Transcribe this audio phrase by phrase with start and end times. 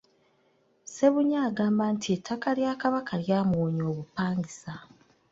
[0.85, 4.73] Ssebunya agamba nti ettaka lya Kabaka lyamuwonya obupangisa.